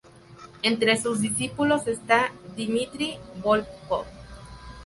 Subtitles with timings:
[0.63, 4.07] Entre sus discípulos está Dmitry Volkov.